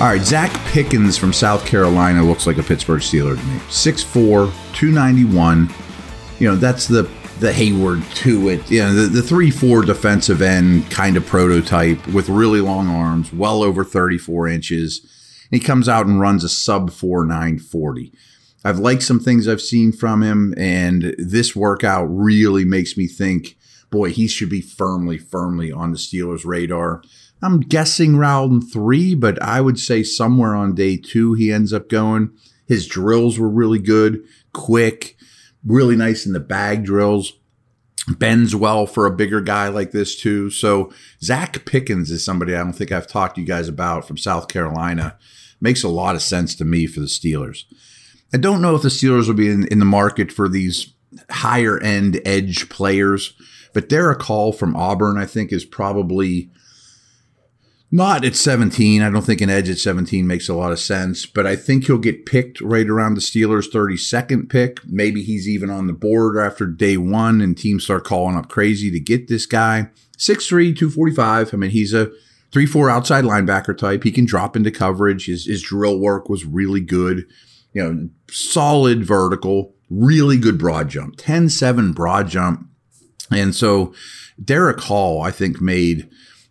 All 0.02 0.08
right, 0.08 0.20
Zacch 0.20 0.52
Pickens 0.72 1.16
from 1.16 1.32
South 1.32 1.64
Carolina 1.64 2.24
looks 2.24 2.44
like 2.44 2.58
a 2.58 2.62
Pittsburgh 2.64 3.00
Steeler 3.00 3.38
to 3.38 3.46
me. 3.46 3.58
6'4, 3.68 4.52
291. 4.72 5.72
You 6.40 6.48
know, 6.48 6.56
that's 6.56 6.88
the 6.88 7.04
the 7.38 7.52
Heyward 7.52 8.12
to 8.16 8.48
it. 8.48 8.68
You 8.68 8.80
know, 8.80 8.94
the, 8.94 9.02
the 9.02 9.22
3 9.22 9.52
4 9.52 9.82
defensive 9.82 10.42
end 10.42 10.90
kind 10.90 11.16
of 11.16 11.24
prototype 11.24 12.04
with 12.08 12.28
really 12.28 12.60
long 12.60 12.88
arms, 12.88 13.32
well 13.32 13.62
over 13.62 13.84
34 13.84 14.48
inches. 14.48 14.98
And 15.52 15.60
he 15.60 15.64
comes 15.64 15.88
out 15.88 16.06
and 16.06 16.20
runs 16.20 16.42
a 16.42 16.48
sub 16.48 16.90
4 16.90 17.24
940. 17.24 18.12
I've 18.64 18.80
liked 18.80 19.04
some 19.04 19.20
things 19.20 19.46
I've 19.46 19.60
seen 19.60 19.92
from 19.92 20.24
him, 20.24 20.52
and 20.56 21.14
this 21.16 21.54
workout 21.54 22.06
really 22.06 22.64
makes 22.64 22.96
me 22.96 23.06
think, 23.06 23.56
boy, 23.92 24.10
he 24.10 24.26
should 24.26 24.50
be 24.50 24.62
firmly, 24.62 25.18
firmly 25.18 25.70
on 25.70 25.92
the 25.92 25.96
Steelers' 25.96 26.44
radar. 26.44 27.04
I'm 27.42 27.60
guessing 27.60 28.16
round 28.16 28.70
three, 28.72 29.14
but 29.14 29.40
I 29.42 29.60
would 29.60 29.78
say 29.78 30.02
somewhere 30.02 30.54
on 30.54 30.74
day 30.74 30.96
two 30.96 31.34
he 31.34 31.52
ends 31.52 31.72
up 31.72 31.88
going. 31.88 32.30
His 32.66 32.86
drills 32.86 33.38
were 33.38 33.48
really 33.48 33.80
good, 33.80 34.22
quick, 34.52 35.16
really 35.66 35.96
nice 35.96 36.24
in 36.24 36.32
the 36.32 36.40
bag 36.40 36.84
drills. 36.84 37.32
Bends 38.08 38.54
well 38.54 38.86
for 38.86 39.06
a 39.06 39.14
bigger 39.14 39.40
guy 39.40 39.68
like 39.68 39.92
this 39.92 40.20
too. 40.20 40.50
So 40.50 40.92
Zacch 41.20 41.64
Pickens 41.64 42.10
is 42.10 42.24
somebody 42.24 42.54
I 42.54 42.58
don't 42.58 42.72
think 42.72 42.90
I've 42.90 43.06
talked 43.06 43.36
to 43.36 43.40
you 43.40 43.46
guys 43.46 43.68
about 43.68 44.06
from 44.06 44.16
South 44.16 44.48
Carolina. 44.48 45.18
Makes 45.60 45.84
a 45.84 45.88
lot 45.88 46.16
of 46.16 46.22
sense 46.22 46.56
to 46.56 46.64
me 46.64 46.86
for 46.86 47.00
the 47.00 47.06
Steelers. 47.06 47.64
I 48.34 48.38
don't 48.38 48.62
know 48.62 48.74
if 48.74 48.82
the 48.82 48.88
Steelers 48.88 49.28
will 49.28 49.34
be 49.34 49.50
in, 49.50 49.66
in 49.68 49.78
the 49.78 49.84
market 49.84 50.32
for 50.32 50.48
these 50.48 50.92
higher 51.30 51.78
end 51.78 52.20
edge 52.24 52.68
players, 52.68 53.34
but 53.72 53.88
Derick 53.88 54.22
Hall 54.22 54.52
from 54.52 54.74
Auburn, 54.74 55.18
I 55.18 55.26
think, 55.26 55.52
is 55.52 55.64
probably 55.64 56.50
not 57.94 58.24
at 58.24 58.34
17. 58.34 59.02
I 59.02 59.10
don't 59.10 59.22
think 59.22 59.42
an 59.42 59.50
edge 59.50 59.68
at 59.68 59.76
17 59.76 60.26
makes 60.26 60.48
a 60.48 60.54
lot 60.54 60.72
of 60.72 60.80
sense, 60.80 61.26
but 61.26 61.46
I 61.46 61.56
think 61.56 61.84
he'll 61.84 61.98
get 61.98 62.24
picked 62.24 62.62
right 62.62 62.88
around 62.88 63.14
the 63.14 63.20
Steelers' 63.20 63.70
32nd 63.70 64.48
pick. 64.48 64.80
Maybe 64.86 65.22
he's 65.22 65.46
even 65.46 65.68
on 65.68 65.86
the 65.86 65.92
board 65.92 66.38
after 66.38 66.66
day 66.66 66.96
one 66.96 67.42
and 67.42 67.56
teams 67.56 67.84
start 67.84 68.04
calling 68.04 68.34
up 68.34 68.48
crazy 68.48 68.90
to 68.90 68.98
get 68.98 69.28
this 69.28 69.44
guy. 69.44 69.90
6'3, 70.16 70.74
245. 70.74 71.52
I 71.52 71.56
mean, 71.58 71.70
he's 71.70 71.92
a 71.92 72.10
3 72.52 72.64
4 72.64 72.88
outside 72.88 73.24
linebacker 73.24 73.76
type. 73.76 74.04
He 74.04 74.10
can 74.10 74.24
drop 74.24 74.56
into 74.56 74.70
coverage. 74.70 75.26
His, 75.26 75.44
his 75.44 75.62
drill 75.62 75.98
work 75.98 76.30
was 76.30 76.46
really 76.46 76.80
good. 76.80 77.26
You 77.74 77.82
know, 77.82 78.08
solid 78.30 79.04
vertical, 79.04 79.74
really 79.90 80.38
good 80.38 80.58
broad 80.58 80.88
jump, 80.88 81.16
10 81.18 81.50
7 81.50 81.92
broad 81.92 82.28
jump. 82.28 82.66
And 83.30 83.54
so 83.54 83.92
Derick 84.42 84.80
Hall, 84.80 85.22
I 85.22 85.30
think, 85.30 85.60
made 85.60 86.08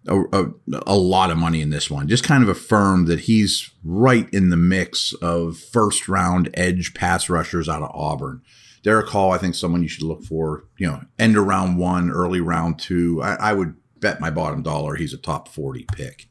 a, 0.08 0.20
a, 0.31 0.46
a, 0.88 0.96
lot 0.96 1.31
of 1.31 1.38
money 1.38 1.62
in 1.62 1.70
this 1.70 1.89
one. 1.89 2.08
Just 2.08 2.24
kind 2.24 2.41
of 2.43 2.50
affirmed 2.50 3.08
that 3.08 3.22
he's 3.22 3.72
right 3.84 4.27
in 4.31 4.50
the 4.50 4.58
mix 4.58 5.13
of 5.22 5.58
first 5.58 6.08
round 6.08 6.50
edge 6.53 6.93
pass 6.93 7.29
rushers 7.29 7.70
out 7.70 7.84
of 7.84 7.91
Auburn. 7.93 8.41
Derick 8.84 9.10
Hall, 9.10 9.31
I 9.31 9.38
think 9.38 9.53
someone 9.53 9.84
you 9.84 9.89
should 9.89 10.03
look 10.03 10.24
for, 10.24 10.65
you 10.77 10.88
know, 10.88 11.01
end 11.20 11.38
of 11.38 11.46
round 11.46 11.77
one, 11.77 12.10
early 12.10 12.41
round 12.41 12.79
two. 12.79 13.22
I, 13.22 13.36
I 13.36 13.53
would 13.53 13.75
bet 14.00 14.20
my 14.20 14.31
bottom 14.31 14.63
dollar 14.63 14.96
he's 14.96 15.13
a 15.13 15.17
top 15.17 15.48
40 15.48 15.86
pick. 15.93 16.27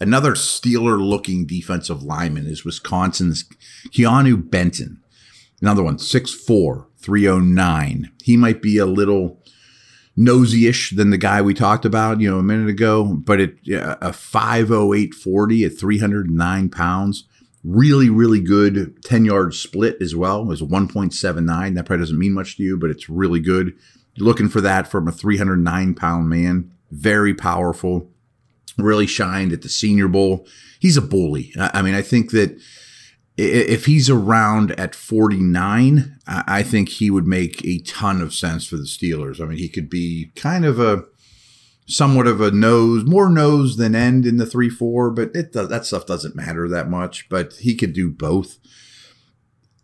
Another 0.00 0.32
Steeler 0.32 1.00
looking 1.00 1.44
defensive 1.44 2.04
lineman 2.04 2.46
is 2.46 2.64
Wisconsin's 2.64 3.44
Keanu 3.88 4.48
Benton. 4.48 5.02
Another 5.60 5.82
one, 5.82 5.96
6'4, 5.96 6.86
309. 7.00 8.12
He 8.22 8.36
might 8.36 8.62
be 8.62 8.78
a 8.78 8.86
little 8.86 9.42
nosy-ish 10.20 10.90
than 10.90 11.10
the 11.10 11.16
guy 11.16 11.40
we 11.40 11.54
talked 11.54 11.84
about, 11.84 12.20
you 12.20 12.28
know, 12.28 12.38
a 12.38 12.42
minute 12.42 12.68
ago. 12.68 13.04
But 13.04 13.40
it 13.40 13.56
a 13.70 14.12
50840 14.12 15.64
at 15.64 15.78
309 15.78 16.68
pounds. 16.70 17.24
Really, 17.64 18.10
really 18.10 18.40
good 18.40 19.02
10 19.04 19.24
yard 19.24 19.54
split 19.54 19.96
as 20.00 20.16
well. 20.16 20.42
It 20.42 20.46
was 20.46 20.60
1.79. 20.60 21.74
That 21.74 21.86
probably 21.86 22.02
doesn't 22.02 22.18
mean 22.18 22.32
much 22.32 22.56
to 22.56 22.62
you, 22.62 22.76
but 22.76 22.90
it's 22.90 23.08
really 23.08 23.40
good. 23.40 23.74
You're 24.14 24.26
looking 24.26 24.48
for 24.48 24.60
that 24.60 24.88
from 24.88 25.06
a 25.06 25.12
309 25.12 25.94
pound 25.94 26.28
man. 26.28 26.72
Very 26.90 27.34
powerful. 27.34 28.10
Really 28.76 29.06
shined 29.06 29.52
at 29.52 29.62
the 29.62 29.68
Senior 29.68 30.08
Bowl. 30.08 30.46
He's 30.80 30.96
a 30.96 31.02
bully. 31.02 31.52
I 31.58 31.82
mean, 31.82 31.94
I 31.94 32.02
think 32.02 32.30
that 32.32 32.58
if 33.38 33.86
he's 33.86 34.10
around 34.10 34.72
at 34.72 34.96
49, 34.96 36.18
I 36.26 36.62
think 36.64 36.88
he 36.88 37.08
would 37.08 37.26
make 37.26 37.64
a 37.64 37.78
ton 37.78 38.20
of 38.20 38.34
sense 38.34 38.66
for 38.66 38.76
the 38.76 38.82
Steelers. 38.82 39.40
I 39.40 39.44
mean, 39.44 39.58
he 39.58 39.68
could 39.68 39.88
be 39.88 40.32
kind 40.34 40.64
of 40.64 40.80
a 40.80 41.04
somewhat 41.86 42.26
of 42.26 42.40
a 42.40 42.50
nose, 42.50 43.04
more 43.04 43.28
nose 43.28 43.76
than 43.76 43.94
end 43.94 44.26
in 44.26 44.38
the 44.38 44.44
3 44.44 44.68
4, 44.68 45.10
but 45.12 45.30
it 45.34 45.52
that 45.52 45.86
stuff 45.86 46.04
doesn't 46.04 46.34
matter 46.34 46.68
that 46.68 46.90
much. 46.90 47.28
But 47.28 47.54
he 47.54 47.76
could 47.76 47.92
do 47.92 48.10
both. 48.10 48.58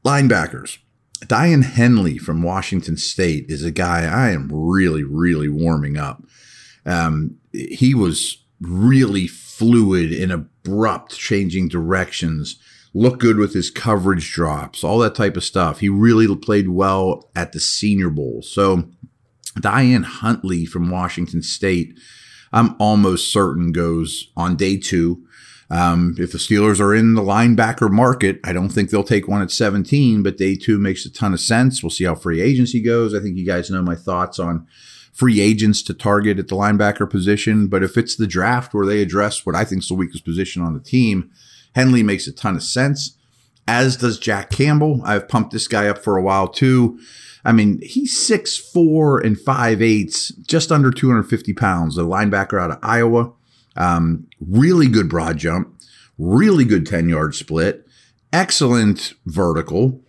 Linebackers. 0.04 0.78
Daiyan 1.20 1.62
Henley 1.62 2.18
from 2.18 2.42
Washington 2.42 2.96
State 2.96 3.46
is 3.48 3.62
a 3.62 3.70
guy 3.70 4.04
I 4.04 4.30
am 4.30 4.50
really, 4.52 5.04
really 5.04 5.48
warming 5.48 5.96
up. 5.96 6.24
Um, 6.84 7.38
he 7.52 7.94
was 7.94 8.44
really 8.60 9.28
fluid 9.28 10.12
and 10.12 10.32
abrupt, 10.32 11.16
changing 11.16 11.68
directions 11.68 12.58
look 12.94 13.18
good 13.18 13.36
with 13.36 13.52
his 13.52 13.70
coverage 13.70 14.32
drops, 14.32 14.84
all 14.84 14.98
that 15.00 15.16
type 15.16 15.36
of 15.36 15.44
stuff. 15.44 15.80
He 15.80 15.88
really 15.88 16.34
played 16.36 16.68
well 16.68 17.28
at 17.34 17.52
the 17.52 17.60
Senior 17.60 18.08
Bowl. 18.08 18.40
So, 18.42 18.84
Daiyan 19.58 20.04
Henley 20.04 20.64
from 20.64 20.90
Washington 20.90 21.42
State, 21.42 21.98
I'm 22.52 22.76
almost 22.78 23.32
certain 23.32 23.72
goes 23.72 24.30
on 24.36 24.56
day 24.56 24.76
two. 24.78 25.24
Um, 25.70 26.14
if 26.18 26.30
the 26.30 26.38
Steelers 26.38 26.80
are 26.80 26.94
in 26.94 27.14
the 27.14 27.22
linebacker 27.22 27.90
market, 27.90 28.38
I 28.44 28.52
don't 28.52 28.68
think 28.68 28.90
they'll 28.90 29.02
take 29.02 29.26
one 29.26 29.42
at 29.42 29.50
17, 29.50 30.22
but 30.22 30.36
day 30.36 30.54
two 30.54 30.78
makes 30.78 31.04
a 31.04 31.12
ton 31.12 31.34
of 31.34 31.40
sense. 31.40 31.82
We'll 31.82 31.90
see 31.90 32.04
how 32.04 32.14
free 32.14 32.40
agency 32.40 32.80
goes. 32.80 33.14
I 33.14 33.20
think 33.20 33.36
you 33.36 33.46
guys 33.46 33.70
know 33.70 33.82
my 33.82 33.96
thoughts 33.96 34.38
on 34.38 34.66
free 35.12 35.40
agents 35.40 35.82
to 35.82 35.94
target 35.94 36.38
at 36.38 36.48
the 36.48 36.56
linebacker 36.56 37.08
position. 37.08 37.68
But 37.68 37.82
if 37.82 37.96
it's 37.96 38.16
the 38.16 38.26
draft 38.26 38.74
where 38.74 38.86
they 38.86 39.00
address 39.00 39.46
what 39.46 39.54
I 39.54 39.64
think 39.64 39.82
is 39.82 39.88
the 39.88 39.94
weakest 39.94 40.24
position 40.24 40.62
on 40.62 40.74
the 40.74 40.80
team, 40.80 41.30
Henley 41.74 42.02
makes 42.02 42.26
a 42.26 42.32
ton 42.32 42.56
of 42.56 42.62
sense, 42.62 43.16
as 43.66 43.96
does 43.96 44.18
Jack 44.18 44.50
Campbell. 44.50 45.00
I've 45.04 45.28
pumped 45.28 45.52
this 45.52 45.68
guy 45.68 45.88
up 45.88 45.98
for 45.98 46.16
a 46.16 46.22
while 46.22 46.48
too. 46.48 46.98
I 47.44 47.52
mean, 47.52 47.80
he's 47.82 48.18
six 48.18 48.56
four 48.56 49.18
and 49.18 49.38
five 49.38 49.82
eighths, 49.82 50.28
just 50.28 50.72
under 50.72 50.90
250 50.90 51.52
pounds, 51.52 51.98
a 51.98 52.02
linebacker 52.02 52.60
out 52.60 52.70
of 52.70 52.78
Iowa. 52.82 53.32
Um, 53.76 54.28
really 54.40 54.88
good 54.88 55.08
broad 55.08 55.36
jump, 55.36 55.74
really 56.16 56.64
good 56.64 56.86
10 56.86 57.08
yard 57.08 57.34
split, 57.34 57.86
excellent 58.32 59.14
vertical. 59.26 60.00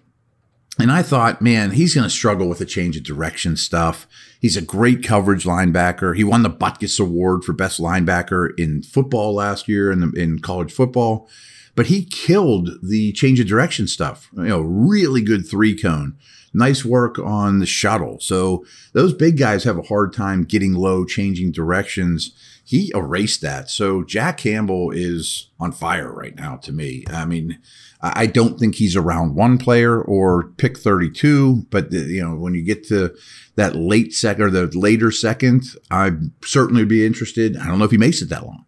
And 0.78 0.92
I 0.92 1.04
thought, 1.04 1.42
man, 1.42 1.72
he's 1.72 1.96
going 1.96 2.04
to 2.04 2.10
struggle 2.10 2.50
with 2.50 2.58
the 2.58 2.66
change 2.66 2.98
of 2.98 3.04
direction 3.04 3.56
stuff. 3.56 4.08
He's 4.42 4.58
a 4.58 4.62
great 4.62 5.04
coverage 5.04 5.46
linebacker. 5.46 6.16
He 6.16 6.24
won 6.24 6.44
the 6.44 6.50
Butkus 6.50 7.00
Award 7.00 7.46
for 7.46 7.54
best 7.54 7.80
linebacker 7.80 8.50
in 8.58 8.84
football 8.84 9.34
last 9.34 9.70
year 9.70 9.90
in, 9.92 10.02
the, 10.02 10.12
in 10.22 10.40
college 10.40 10.74
football 10.74 11.30
but 11.76 11.88
he 11.88 12.06
killed 12.06 12.70
the 12.82 13.12
change 13.12 13.40
of 13.40 13.48
direction 13.48 13.88
stuff. 13.88 14.30
You 14.36 14.44
know, 14.44 14.62
really 14.62 15.22
good 15.22 15.48
three 15.48 15.78
cone. 15.78 16.18
Nice 16.54 16.86
work 16.86 17.20
on 17.20 17.60
the 17.60 17.66
shuttle. 17.66 18.20
So 18.22 18.66
those 18.94 19.14
big 19.14 19.38
guys 19.38 19.66
have 19.66 19.78
a 19.78 19.84
hard 19.84 20.14
time 20.14 20.46
getting 20.46 20.74
low, 20.74 21.04
changing 21.04 21.52
directions. 21.52 22.32
He 22.66 22.92
erased 22.96 23.42
that. 23.42 23.70
So 23.70 24.04
Jack 24.04 24.40
Campbell 24.40 24.90
is 24.90 25.52
on 25.60 25.72
fire 25.72 26.12
right 26.12 26.36
now 26.36 26.58
to 26.58 26.72
me. 26.72 27.06
I 27.10 27.24
mean, 27.24 27.60
I 28.02 28.26
don't 28.26 28.60
think 28.60 28.76
he's 28.76 28.96
a 28.96 29.02
round 29.02 29.36
one 29.36 29.60
player 29.60 30.02
or 30.02 30.50
pick 30.58 30.78
32, 30.78 31.68
but 31.70 31.92
the, 31.92 32.00
you 32.00 32.28
know, 32.28 32.36
when 32.36 32.56
you 32.56 32.64
get 32.64 32.88
to 32.88 33.16
that 33.56 33.76
late 33.76 34.14
second 34.14 34.44
or 34.44 34.50
the 34.50 34.66
later 34.78 35.12
second, 35.12 35.64
I'd 35.92 36.32
certainly 36.44 36.86
be 36.86 37.06
interested. 37.06 37.56
I 37.56 37.68
don't 37.68 37.78
know 37.78 37.86
if 37.86 37.92
he 37.92 37.98
makes 37.98 38.22
it 38.22 38.30
that 38.30 38.46
long. 38.46 38.66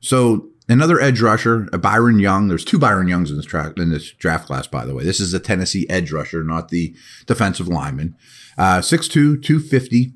So 0.00 0.52
Another 0.68 1.00
edge 1.00 1.20
rusher, 1.20 1.68
a 1.72 1.78
Byron 1.78 2.20
Young. 2.20 2.48
There's 2.48 2.64
two 2.64 2.78
Byron 2.78 3.08
Youngs 3.08 3.30
in 3.30 3.36
this 3.36 3.52
in 3.76 3.90
this 3.90 4.12
draft 4.12 4.46
class, 4.46 4.66
by 4.66 4.84
the 4.86 4.94
way. 4.94 5.04
This 5.04 5.18
is 5.18 5.34
a 5.34 5.40
Tennessee 5.40 5.86
edge 5.90 6.12
rusher, 6.12 6.44
not 6.44 6.68
the 6.68 6.94
defensive 7.26 7.66
lineman. 7.66 8.16
Uh, 8.56 8.78
6'2", 8.78 9.42
250. 9.42 10.12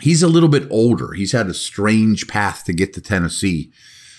He's 0.00 0.22
a 0.22 0.28
little 0.28 0.48
bit 0.48 0.66
older. 0.70 1.12
He's 1.12 1.32
had 1.32 1.46
a 1.46 1.54
strange 1.54 2.26
path 2.26 2.64
to 2.64 2.72
get 2.72 2.92
to 2.94 3.00
Tennessee, 3.00 3.72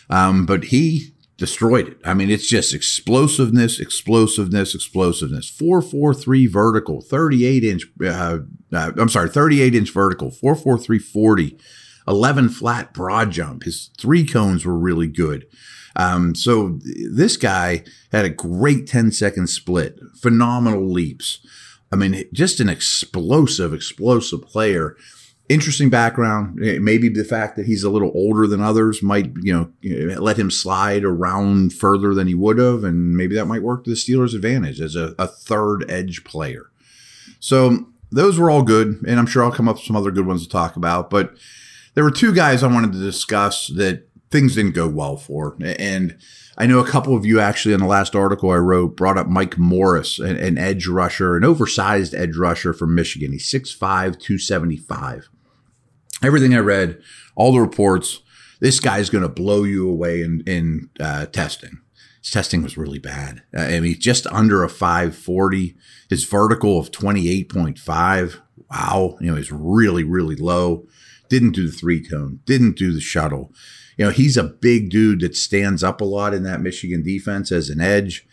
um, 0.10 0.46
but 0.46 0.66
he 0.66 1.14
destroyed 1.38 1.88
it. 1.90 1.98
I 2.06 2.14
mean, 2.14 2.30
it's 2.30 2.48
just 2.48 2.74
explosiveness, 2.74 3.80
explosiveness, 3.80 4.74
explosiveness. 4.74 5.50
443 5.50 6.48
vertical, 6.48 7.02
38 7.02 7.64
inch, 7.64 7.84
uh, 8.04 8.40
uh, 8.72 8.92
I'm 8.98 9.10
sorry, 9.10 9.30
38 9.30 9.76
inch 9.76 9.92
vertical, 9.92 10.32
443 10.32 11.00
40. 11.00 11.58
11 12.08 12.50
flat 12.50 12.94
broad 12.94 13.32
jump. 13.32 13.64
His 13.64 13.90
three 13.98 14.26
cones 14.26 14.66
were 14.66 14.78
really 14.78 15.08
good. 15.08 15.48
Um, 15.96 16.36
so 16.36 16.80
this 17.12 17.38
guy 17.38 17.84
had 18.12 18.26
a 18.26 18.30
great 18.30 18.88
10 18.88 19.12
second 19.12 19.48
split, 19.48 20.00
phenomenal 20.22 20.88
leaps. 20.88 21.46
I 21.92 21.96
mean, 21.96 22.26
just 22.34 22.60
an 22.60 22.70
explosive, 22.70 23.74
explosive 23.74 24.42
player. 24.42 24.98
Interesting 25.48 25.90
background. 25.90 26.56
Maybe 26.56 27.08
the 27.08 27.24
fact 27.24 27.56
that 27.56 27.68
he's 27.68 27.84
a 27.84 27.90
little 27.90 28.12
older 28.16 28.48
than 28.48 28.62
others 28.62 29.04
might, 29.04 29.32
you 29.42 29.54
know, 29.54 30.18
let 30.20 30.38
him 30.38 30.50
slide 30.50 31.04
around 31.04 31.72
further 31.72 32.16
than 32.16 32.28
he 32.28 32.34
would 32.34 32.58
have, 32.58 32.84
and 32.84 33.16
maybe 33.16 33.36
that 33.36 33.46
might 33.46 33.62
work 33.62 33.84
to 33.84 33.92
the 33.92 33.96
Steelers' 33.96 34.34
advantage 34.34 34.82
as 34.82 34.96
a, 34.96 35.14
a 35.20 35.28
third 35.28 35.86
edge 35.88 36.24
player. 36.24 36.72
So 37.40 37.86
those 38.12 38.40
were 38.40 38.50
all 38.50 38.64
good, 38.64 39.04
and 39.08 39.20
I'm 39.20 39.28
sure 39.28 39.44
I'll 39.44 39.52
come 39.52 39.70
up 39.70 39.76
with 39.76 39.86
some 39.86 39.96
other 39.96 40.10
good 40.10 40.26
ones 40.26 40.44
to 40.44 40.50
talk 40.50 40.76
about. 40.76 41.12
But 41.12 41.36
there 41.94 42.04
were 42.04 42.12
two 42.12 42.34
guys 42.34 42.64
I 42.64 42.68
wanted 42.68 42.94
to 42.94 43.00
discuss 43.00 43.68
that 43.76 44.08
things 44.32 44.56
didn't 44.56 44.74
go 44.74 44.88
well 44.88 45.18
for. 45.18 45.58
And 45.62 46.18
I 46.58 46.66
know 46.66 46.80
a 46.80 46.88
couple 46.88 47.16
of 47.16 47.26
you 47.26 47.40
actually 47.40 47.74
in 47.74 47.80
the 47.80 47.86
last 47.86 48.16
article 48.16 48.52
I 48.52 48.56
wrote 48.56 48.96
brought 48.96 49.18
up 49.18 49.28
Mike 49.28 49.58
Morris, 49.58 50.20
an, 50.20 50.38
an 50.38 50.58
edge 50.58 50.88
rusher, 50.88 51.38
an 51.38 51.44
oversized 51.44 52.14
edge 52.16 52.36
rusher 52.36 52.74
from 52.74 52.96
Michigan. 52.96 53.32
He's 53.32 53.50
6'5, 53.50 53.78
275. 53.80 55.30
Everything 56.24 56.54
I 56.54 56.60
read, 56.60 57.02
all 57.36 57.54
the 57.54 57.60
reports, 57.60 58.22
this 58.60 58.80
guy's 58.80 59.10
going 59.10 59.24
to 59.24 59.30
blow 59.30 59.64
you 59.64 59.90
away 59.90 60.22
in, 60.22 60.42
in 60.48 60.90
uh, 61.00 61.26
testing. 61.28 61.82
His 62.22 62.32
testing 62.32 62.64
was 62.64 62.78
really 62.78 63.00
bad. 63.00 63.44
Uh, 63.56 63.62
I 63.62 63.80
mean, 63.80 64.00
just 64.00 64.26
under 64.28 64.64
a 64.64 64.70
540. 64.70 65.76
His 66.10 66.24
vertical 66.24 66.80
of 66.80 66.92
28.5. 66.92 68.42
Wow. 68.72 69.18
You 69.20 69.32
know, 69.32 69.36
he's 69.36 69.52
really, 69.52 70.04
really 70.04 70.36
low 70.36 70.88
didn't 71.30 71.52
do 71.52 71.68
the 71.68 71.74
three 71.74 72.02
cone, 72.02 72.40
didn't 72.46 72.78
do 72.78 72.94
the 72.94 73.02
shuttle. 73.02 73.54
You 73.98 74.06
know, 74.06 74.12
he's 74.12 74.38
a 74.38 74.44
big 74.44 74.90
dude 74.90 75.22
that 75.22 75.36
stands 75.36 75.84
up 75.84 76.02
a 76.02 76.06
lot 76.06 76.34
in 76.34 76.44
that 76.44 76.62
Michigan 76.62 77.04
defense 77.04 77.52
as 77.52 77.70
an 77.70 77.82
edge. 77.82 78.28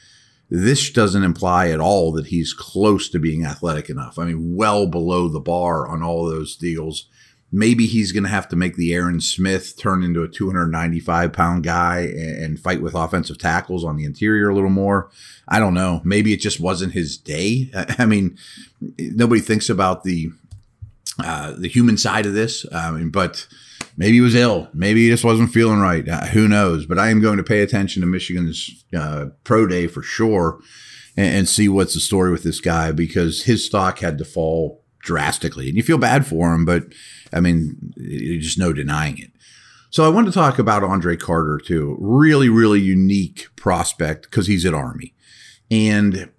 This 0.50 0.90
doesn't 0.90 1.22
imply 1.22 1.68
at 1.68 1.80
all 1.80 2.12
that 2.12 2.26
he's 2.26 2.52
close 2.52 3.08
to 3.10 3.18
being 3.18 3.44
athletic 3.44 3.88
enough. 3.88 4.18
I 4.18 4.26
mean, 4.26 4.54
well 4.54 4.86
below 4.86 5.28
the 5.28 5.40
bar 5.40 5.88
on 5.88 6.02
all 6.02 6.26
those 6.26 6.56
deals. 6.56 7.08
Maybe 7.54 7.86
he's 7.86 8.12
going 8.12 8.22
to 8.22 8.30
have 8.30 8.48
to 8.48 8.56
make 8.56 8.76
the 8.76 8.94
Aaron 8.94 9.20
Smith 9.20 9.76
turn 9.78 10.02
into 10.02 10.22
a 10.22 10.28
295 10.28 11.32
pound 11.32 11.64
guy 11.64 11.98
and 12.00 12.58
fight 12.58 12.80
with 12.80 12.94
offensive 12.94 13.38
tackles 13.38 13.84
on 13.84 13.96
the 13.96 14.04
interior 14.04 14.48
a 14.48 14.54
little 14.54 14.70
more. 14.70 15.10
I 15.46 15.58
don't 15.58 15.74
know. 15.74 16.00
Maybe 16.02 16.32
it 16.32 16.40
just 16.40 16.60
wasn't 16.60 16.94
his 16.94 17.18
day. 17.18 17.70
I 17.98 18.06
mean, 18.06 18.38
nobody 18.98 19.40
thinks 19.40 19.68
about 19.68 20.02
the 20.02 20.30
uh, 21.18 21.52
the 21.58 21.68
human 21.68 21.98
side 21.98 22.26
of 22.26 22.32
this. 22.32 22.64
Um, 22.72 23.10
but 23.10 23.46
maybe 23.96 24.14
he 24.14 24.20
was 24.20 24.34
ill. 24.34 24.68
Maybe 24.72 25.04
he 25.04 25.10
just 25.10 25.24
wasn't 25.24 25.52
feeling 25.52 25.80
right. 25.80 26.08
Uh, 26.08 26.26
who 26.26 26.48
knows? 26.48 26.86
But 26.86 26.98
I 26.98 27.10
am 27.10 27.20
going 27.20 27.36
to 27.36 27.44
pay 27.44 27.62
attention 27.62 28.00
to 28.00 28.06
Michigan's 28.06 28.84
uh, 28.96 29.26
pro 29.44 29.66
day 29.66 29.86
for 29.86 30.02
sure 30.02 30.58
and, 31.16 31.34
and, 31.36 31.48
see 31.48 31.68
what's 31.68 31.94
the 31.94 32.00
story 32.00 32.30
with 32.30 32.42
this 32.42 32.60
guy 32.60 32.92
because 32.92 33.44
his 33.44 33.64
stock 33.66 33.98
had 33.98 34.18
to 34.18 34.24
fall 34.24 34.81
drastically. 35.02 35.68
And 35.68 35.76
you 35.76 35.82
feel 35.82 35.98
bad 35.98 36.26
for 36.26 36.54
him, 36.54 36.64
but 36.64 36.84
I 37.32 37.40
mean, 37.40 37.92
there's 37.96 38.44
just 38.44 38.58
no 38.58 38.72
denying 38.72 39.18
it. 39.18 39.30
So 39.90 40.04
I 40.04 40.08
want 40.08 40.26
to 40.26 40.32
talk 40.32 40.58
about 40.58 40.82
Andre 40.82 41.16
Carter 41.16 41.60
too. 41.62 41.96
Really, 42.00 42.48
really 42.48 42.80
unique 42.80 43.48
prospect 43.56 44.22
because 44.24 44.46
he's 44.46 44.64
at 44.64 44.72
Army. 44.72 45.14
And 45.70 46.30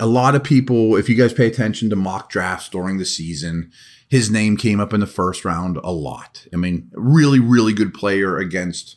a 0.00 0.06
lot 0.06 0.34
of 0.34 0.42
people, 0.42 0.96
if 0.96 1.08
you 1.08 1.14
guys 1.14 1.34
pay 1.34 1.46
attention 1.46 1.90
to 1.90 1.96
mock 1.96 2.30
drafts 2.30 2.68
during 2.68 2.98
the 2.98 3.04
season, 3.04 3.70
his 4.08 4.30
name 4.30 4.56
came 4.56 4.80
up 4.80 4.94
in 4.94 5.00
the 5.00 5.06
first 5.06 5.44
round 5.44 5.76
a 5.84 5.92
lot. 5.92 6.46
I 6.52 6.56
mean, 6.56 6.90
really, 6.94 7.40
really 7.40 7.74
good 7.74 7.92
player 7.92 8.38
against 8.38 8.96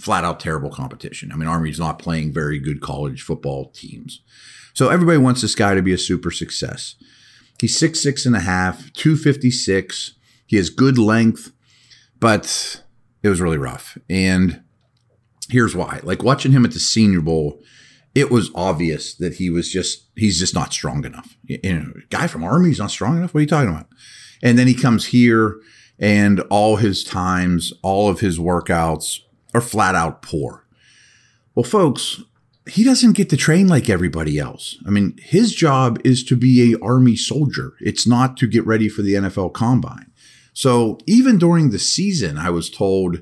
flat 0.00 0.22
out 0.22 0.38
terrible 0.38 0.70
competition. 0.70 1.32
I 1.32 1.36
mean, 1.36 1.48
Army's 1.48 1.80
not 1.80 1.98
playing 1.98 2.32
very 2.32 2.60
good 2.60 2.80
college 2.80 3.22
football 3.22 3.70
teams. 3.70 4.20
So 4.74 4.90
everybody 4.90 5.18
wants 5.18 5.40
this 5.40 5.54
guy 5.54 5.74
to 5.74 5.82
be 5.82 5.92
a 5.92 5.98
super 5.98 6.30
success. 6.30 6.94
He's 7.60 7.76
six 7.76 8.00
six 8.00 8.24
and 8.26 8.36
a 8.36 8.40
half, 8.40 8.92
256. 8.92 10.14
He 10.46 10.56
has 10.56 10.70
good 10.70 10.98
length, 10.98 11.52
but 12.20 12.82
it 13.22 13.28
was 13.28 13.40
really 13.40 13.58
rough. 13.58 13.98
And 14.08 14.62
here's 15.50 15.74
why. 15.74 16.00
Like 16.02 16.22
watching 16.22 16.52
him 16.52 16.64
at 16.64 16.72
the 16.72 16.78
Senior 16.78 17.20
Bowl, 17.20 17.60
it 18.14 18.30
was 18.30 18.50
obvious 18.54 19.14
that 19.14 19.34
he 19.34 19.50
was 19.50 19.70
just 19.70 20.06
he's 20.16 20.38
just 20.38 20.54
not 20.54 20.72
strong 20.72 21.04
enough. 21.04 21.36
You 21.44 21.60
know, 21.62 21.92
guy 22.10 22.26
from 22.26 22.44
Army's 22.44 22.78
not 22.78 22.90
strong 22.90 23.18
enough. 23.18 23.34
What 23.34 23.38
are 23.38 23.42
you 23.42 23.48
talking 23.48 23.70
about? 23.70 23.88
And 24.42 24.58
then 24.58 24.66
he 24.66 24.74
comes 24.74 25.06
here 25.06 25.60
and 25.98 26.40
all 26.48 26.76
his 26.76 27.02
times, 27.02 27.72
all 27.82 28.08
of 28.08 28.20
his 28.20 28.38
workouts 28.38 29.20
are 29.52 29.60
flat 29.60 29.94
out 29.94 30.22
poor. 30.22 30.64
Well, 31.54 31.64
folks, 31.64 32.22
he 32.68 32.84
doesn't 32.84 33.12
get 33.12 33.30
to 33.30 33.36
train 33.36 33.68
like 33.68 33.88
everybody 33.88 34.38
else. 34.38 34.76
I 34.86 34.90
mean, 34.90 35.18
his 35.22 35.54
job 35.54 35.98
is 36.04 36.22
to 36.24 36.36
be 36.36 36.72
a 36.72 36.78
army 36.80 37.16
soldier. 37.16 37.74
It's 37.80 38.06
not 38.06 38.36
to 38.38 38.46
get 38.46 38.66
ready 38.66 38.88
for 38.88 39.02
the 39.02 39.14
NFL 39.14 39.52
combine. 39.54 40.10
So 40.52 40.98
even 41.06 41.38
during 41.38 41.70
the 41.70 41.78
season, 41.78 42.36
I 42.36 42.50
was 42.50 42.68
told 42.68 43.20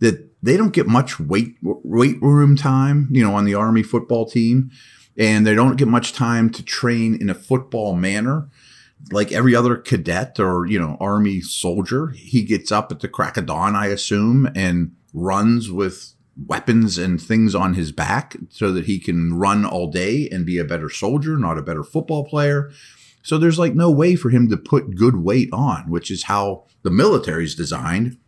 that 0.00 0.30
they 0.42 0.56
don't 0.56 0.72
get 0.72 0.86
much 0.86 1.18
weight 1.18 1.56
weight 1.62 2.20
room 2.20 2.56
time, 2.56 3.08
you 3.10 3.24
know, 3.24 3.34
on 3.34 3.44
the 3.44 3.54
army 3.54 3.82
football 3.82 4.26
team, 4.26 4.70
and 5.16 5.46
they 5.46 5.54
don't 5.54 5.76
get 5.76 5.88
much 5.88 6.12
time 6.12 6.50
to 6.50 6.62
train 6.62 7.16
in 7.20 7.30
a 7.30 7.34
football 7.34 7.94
manner 7.94 8.48
like 9.12 9.32
every 9.32 9.54
other 9.54 9.76
cadet 9.76 10.38
or 10.38 10.66
you 10.66 10.78
know 10.78 10.96
army 11.00 11.40
soldier 11.40 12.08
he 12.16 12.42
gets 12.42 12.72
up 12.72 12.90
at 12.90 13.00
the 13.00 13.08
crack 13.08 13.36
of 13.36 13.46
dawn 13.46 13.76
i 13.76 13.86
assume 13.86 14.48
and 14.54 14.92
runs 15.12 15.70
with 15.70 16.14
weapons 16.46 16.98
and 16.98 17.20
things 17.20 17.54
on 17.54 17.74
his 17.74 17.92
back 17.92 18.36
so 18.48 18.72
that 18.72 18.86
he 18.86 18.98
can 18.98 19.34
run 19.34 19.64
all 19.64 19.90
day 19.90 20.28
and 20.30 20.44
be 20.44 20.58
a 20.58 20.64
better 20.64 20.90
soldier 20.90 21.36
not 21.36 21.58
a 21.58 21.62
better 21.62 21.84
football 21.84 22.24
player. 22.24 22.70
So 23.22 23.38
there's 23.38 23.58
like 23.58 23.74
no 23.74 23.90
way 23.90 24.16
for 24.16 24.30
him 24.30 24.48
to 24.50 24.56
put 24.56 24.96
good 24.96 25.16
weight 25.16 25.48
on 25.52 25.88
which 25.88 26.10
is 26.10 26.24
how 26.24 26.64
the 26.82 26.90
military 26.90 27.44
is 27.44 27.54
designed 27.54 28.18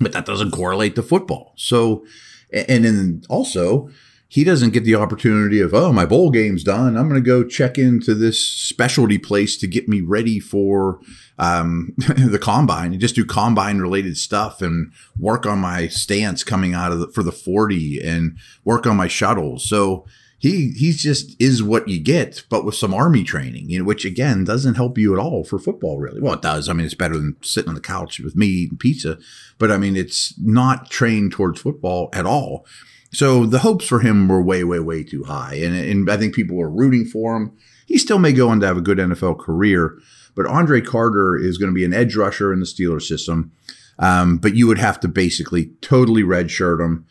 but 0.00 0.12
that 0.12 0.26
doesn't 0.26 0.52
correlate 0.52 0.94
to 0.94 1.02
football. 1.02 1.52
So 1.56 2.04
and 2.52 2.84
then 2.84 3.22
also 3.28 3.90
he 4.30 4.44
doesn't 4.44 4.74
get 4.74 4.84
the 4.84 4.94
opportunity 4.94 5.58
of, 5.58 5.72
oh, 5.72 5.90
my 5.90 6.04
bowl 6.04 6.30
game's 6.30 6.62
done. 6.62 6.98
I'm 6.98 7.08
going 7.08 7.22
to 7.22 7.26
go 7.26 7.42
check 7.42 7.78
into 7.78 8.14
this 8.14 8.38
specialty 8.38 9.16
place 9.16 9.56
to 9.56 9.66
get 9.66 9.88
me 9.88 10.02
ready 10.02 10.38
for 10.38 11.00
um, 11.38 11.94
the 11.96 12.38
combine 12.38 12.92
and 12.92 13.00
just 13.00 13.14
do 13.14 13.24
combine 13.24 13.78
related 13.78 14.18
stuff 14.18 14.60
and 14.60 14.92
work 15.18 15.46
on 15.46 15.58
my 15.58 15.88
stance 15.88 16.44
coming 16.44 16.74
out 16.74 16.92
of 16.92 17.00
the, 17.00 17.08
for 17.08 17.22
the 17.22 17.32
40 17.32 18.00
and 18.04 18.36
work 18.64 18.86
on 18.86 18.98
my 18.98 19.08
shuttles. 19.08 19.66
So 19.66 20.04
he 20.38 20.70
he's 20.70 21.02
just 21.02 21.34
is 21.40 21.62
what 21.62 21.88
you 21.88 21.98
get, 21.98 22.44
but 22.48 22.64
with 22.64 22.76
some 22.76 22.94
army 22.94 23.24
training, 23.24 23.68
you 23.68 23.80
know, 23.80 23.84
which 23.84 24.04
again 24.04 24.44
doesn't 24.44 24.76
help 24.76 24.96
you 24.96 25.12
at 25.12 25.20
all 25.20 25.42
for 25.42 25.58
football, 25.58 25.98
really. 25.98 26.20
Well, 26.20 26.34
it 26.34 26.42
does. 26.42 26.68
I 26.68 26.72
mean, 26.72 26.86
it's 26.86 26.94
better 26.94 27.16
than 27.16 27.36
sitting 27.42 27.68
on 27.68 27.74
the 27.74 27.80
couch 27.80 28.20
with 28.20 28.36
me 28.36 28.46
eating 28.46 28.78
pizza, 28.78 29.18
but 29.58 29.72
I 29.72 29.78
mean, 29.78 29.96
it's 29.96 30.38
not 30.38 30.90
trained 30.90 31.32
towards 31.32 31.60
football 31.60 32.08
at 32.12 32.24
all. 32.24 32.64
So 33.12 33.46
the 33.46 33.60
hopes 33.60 33.86
for 33.86 34.00
him 34.00 34.28
were 34.28 34.42
way, 34.42 34.64
way, 34.64 34.78
way 34.80 35.02
too 35.02 35.24
high. 35.24 35.54
And, 35.54 35.74
and 35.74 36.10
I 36.10 36.16
think 36.16 36.34
people 36.34 36.56
were 36.56 36.70
rooting 36.70 37.06
for 37.06 37.36
him. 37.36 37.56
He 37.86 37.98
still 37.98 38.18
may 38.18 38.32
go 38.32 38.50
on 38.50 38.60
to 38.60 38.66
have 38.66 38.76
a 38.76 38.82
good 38.82 38.98
NFL 38.98 39.38
career, 39.40 39.98
but 40.34 40.46
Andre 40.46 40.80
Carter 40.82 41.36
is 41.36 41.56
going 41.56 41.70
to 41.70 41.74
be 41.74 41.86
an 41.86 41.94
edge 41.94 42.16
rusher 42.16 42.52
in 42.52 42.60
the 42.60 42.66
Steelers 42.66 43.02
system. 43.02 43.50
Um, 43.98 44.36
but 44.38 44.54
you 44.54 44.66
would 44.66 44.78
have 44.78 45.00
to 45.00 45.08
basically 45.08 45.72
totally 45.80 46.22
redshirt 46.22 46.84
him 46.84 47.06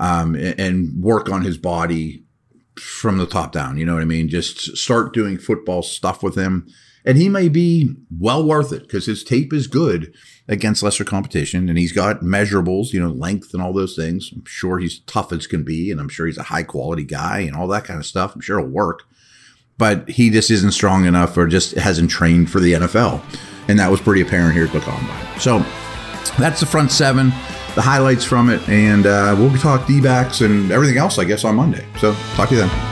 um, 0.00 0.34
and, 0.34 0.58
and 0.58 1.02
work 1.02 1.30
on 1.30 1.42
his 1.42 1.58
body 1.58 2.21
from 2.78 3.18
the 3.18 3.26
top 3.26 3.52
down. 3.52 3.76
You 3.76 3.84
know 3.84 3.94
what 3.94 4.02
I 4.02 4.06
mean? 4.06 4.28
Just 4.28 4.76
start 4.76 5.12
doing 5.12 5.38
football 5.38 5.82
stuff 5.82 6.22
with 6.22 6.36
him. 6.36 6.66
And 7.04 7.18
he 7.18 7.28
may 7.28 7.48
be 7.48 7.96
well 8.16 8.44
worth 8.44 8.72
it 8.72 8.82
because 8.82 9.06
his 9.06 9.24
tape 9.24 9.52
is 9.52 9.66
good 9.66 10.14
against 10.48 10.82
lesser 10.82 11.04
competition 11.04 11.68
and 11.68 11.76
he's 11.76 11.92
got 11.92 12.20
measurables, 12.20 12.92
you 12.92 13.00
know, 13.00 13.10
length 13.10 13.52
and 13.52 13.62
all 13.62 13.72
those 13.72 13.96
things. 13.96 14.30
I'm 14.32 14.44
sure 14.44 14.78
he's 14.78 15.00
tough 15.00 15.32
as 15.32 15.46
can 15.46 15.64
be 15.64 15.90
and 15.90 16.00
I'm 16.00 16.08
sure 16.08 16.26
he's 16.26 16.38
a 16.38 16.44
high 16.44 16.62
quality 16.62 17.04
guy 17.04 17.40
and 17.40 17.56
all 17.56 17.66
that 17.68 17.84
kind 17.84 17.98
of 17.98 18.06
stuff. 18.06 18.34
I'm 18.34 18.40
sure 18.40 18.58
it'll 18.58 18.70
work. 18.70 19.02
But 19.78 20.08
he 20.08 20.30
just 20.30 20.50
isn't 20.50 20.72
strong 20.72 21.06
enough 21.06 21.36
or 21.36 21.48
just 21.48 21.72
hasn't 21.72 22.10
trained 22.10 22.50
for 22.50 22.60
the 22.60 22.74
NFL. 22.74 23.20
And 23.68 23.78
that 23.80 23.90
was 23.90 24.00
pretty 24.00 24.20
apparent 24.20 24.54
here 24.54 24.66
at 24.66 24.72
the 24.72 24.80
combine. 24.80 25.40
So 25.40 25.64
that's 26.38 26.60
the 26.60 26.66
front 26.66 26.92
seven, 26.92 27.32
the 27.74 27.82
highlights 27.82 28.24
from 28.24 28.50
it. 28.50 28.66
And 28.68 29.06
uh, 29.06 29.34
we'll 29.38 29.52
talk 29.58 29.86
D 29.86 30.00
backs 30.00 30.40
and 30.40 30.70
everything 30.70 30.98
else, 30.98 31.18
I 31.18 31.24
guess, 31.24 31.44
on 31.44 31.56
Monday. 31.56 31.86
So 31.98 32.14
talk 32.34 32.48
to 32.48 32.54
you 32.54 32.60
then. 32.62 32.91